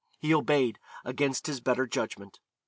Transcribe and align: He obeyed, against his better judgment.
He 0.17 0.33
obeyed, 0.33 0.79
against 1.05 1.45
his 1.45 1.61
better 1.61 1.85
judgment. 1.85 2.39